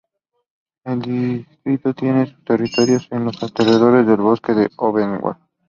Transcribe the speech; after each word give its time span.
El 0.83 0.99
distrito 1.03 1.93
tienen 1.93 2.25
sus 2.25 2.43
territorios 2.43 3.07
en 3.11 3.23
los 3.25 3.37
alrededores 3.43 4.07
del 4.07 4.17
bosque 4.17 4.55
del 4.55 4.71
Odenwald. 4.77 5.37